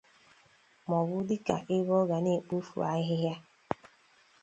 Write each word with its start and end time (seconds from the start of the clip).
maọbụ 0.89 1.15
dịka 1.27 1.55
ebe 1.75 1.93
ọ 2.01 2.01
ga 2.09 2.17
na-ekpofu 2.23 2.77
ahịha 2.91 3.35